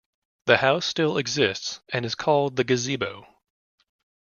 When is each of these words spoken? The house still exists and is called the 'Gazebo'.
The 0.47 0.57
house 0.57 0.87
still 0.87 1.15
exists 1.19 1.79
and 1.89 2.05
is 2.07 2.15
called 2.15 2.55
the 2.55 2.63
'Gazebo'. 2.63 3.23